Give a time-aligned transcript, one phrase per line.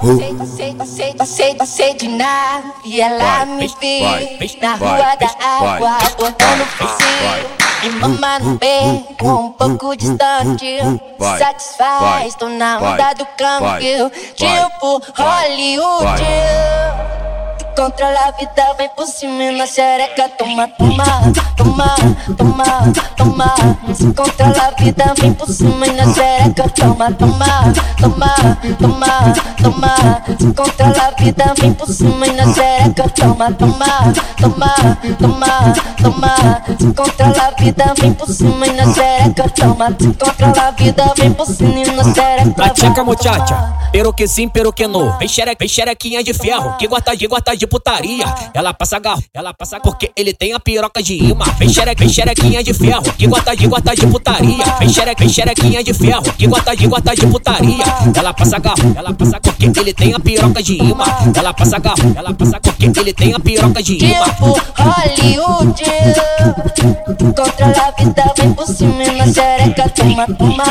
[0.00, 7.60] Passei, passei, passei de nave e ela me viu na rua da água, botando focinho.
[7.82, 10.78] E mamando bem, um pouco distante.
[11.38, 16.79] Satisfaz, tô na onda do câmbio, tipo Hollywood.
[17.80, 20.28] Controla a vida, vem por cima na xereca.
[20.36, 21.94] Toma, toma, toma,
[22.36, 23.54] toma, toma.
[23.94, 26.68] Se controla a vida, vem por cima na xereca.
[26.74, 28.34] Toma, toma, toma,
[28.78, 29.32] toma,
[29.62, 30.22] toma.
[30.38, 33.08] Se controla a vida, vem por cima na xereca.
[33.14, 34.74] Toma, toma, toma,
[35.18, 36.62] toma, toma.
[36.78, 39.48] Se controla a vida, vem por cima na xereca.
[39.56, 42.50] Toma, se controla a vida, vem por cima na xereca.
[42.50, 45.16] Pratica, muchacha, pero que sim, pero que não.
[45.18, 48.26] Vem xerequinha de ferro, que gosta de, gosta de putaria.
[48.52, 51.44] Ela passa garro, ela passa porque ele tem a piroca de imã.
[51.58, 54.64] Vem vem xerequinha de ferro, que gosta de, gosta de putaria.
[54.78, 54.88] Vem
[55.18, 57.84] vem xerequinha de ferro, que gosta de, gosta de putaria.
[58.14, 61.04] Ela passa garro, ela passa porque ele tem a piroca de imã.
[61.34, 64.24] Ela passa garro, ela passa porque ele tem a piroca de imã.
[64.24, 65.82] Tipo Hollywood
[67.20, 70.64] Controla a vida, vem por cima na xereca Toma, toma,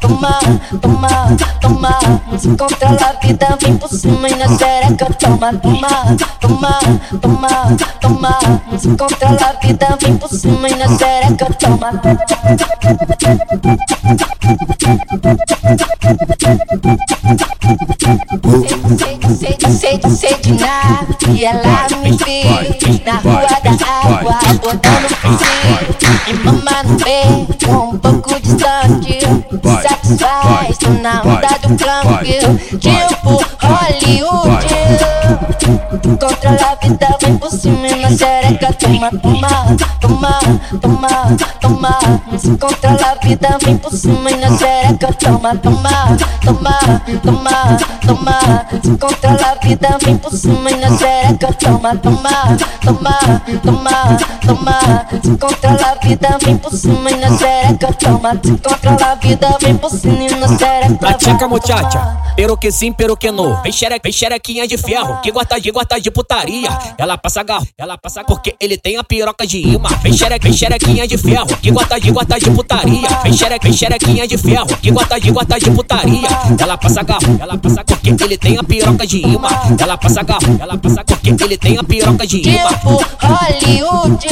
[0.00, 0.38] toma,
[0.80, 1.18] toma,
[1.60, 5.88] toma Se controla a vida, vem por cima na xereca Toma, toma,
[6.40, 6.78] toma, toma,
[8.00, 8.38] toma
[8.78, 11.92] Se controla a vida, vem por cima na xereca Toma
[19.74, 25.94] sei, sei de nada E ela me viu na rua da água Botando focinho
[26.26, 29.18] e mamando bem Um pouco distante
[29.82, 34.73] Satisfaz, na onda do câmbio Tipo Hollywood
[36.04, 40.38] Controla a vida, vem por cima na xereca Toma, toma, toma,
[40.80, 41.98] toma, toma.
[42.38, 46.78] Se controla a vida, vem por cima na xereca Toma, toma, toma,
[47.22, 48.38] toma, toma.
[48.82, 53.18] Se controla a vida, vem por cima na xereca Toma, toma, toma,
[53.62, 55.06] toma, toma.
[55.22, 59.76] Se controla a vida, vem por cima na xereca Toma, se controla a vida, vem
[59.76, 63.62] por cima na xereca Pratica, muchacha, pero que sim, pero que não.
[63.62, 66.68] Vem xerequinha de ferro, que gosta de, gosta de putaria.
[66.98, 69.88] Ela passa garro, ela passa porque ele tem a piroca de imã.
[70.02, 73.08] Vem xereca, vem xerequinha de ferro, que gosta de, gosta de putaria.
[73.22, 76.28] Vem xereca, vem xerequinha de ferro, que gosta de, gosta de putaria.
[76.58, 79.48] Ela passa garro, ela passa porque ele tem a piroca de imã.
[79.78, 82.68] Ela passa garro, ela passa porque ele tem a piroca de imã.
[82.68, 84.26] Tipo Hollywood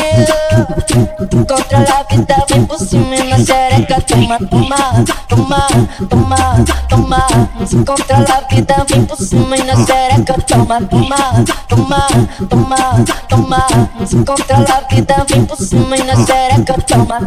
[1.49, 4.77] Controla a vida, vem por cima na xereca Toma, toma,
[5.29, 5.67] toma,
[6.09, 6.47] toma,
[6.89, 12.07] toma Se controla a vida, vem por cima na xereca Toma, toma, toma,
[12.49, 12.77] toma,
[13.29, 13.67] toma
[14.07, 17.19] Se controla a vida, vem por cima na xereca Toma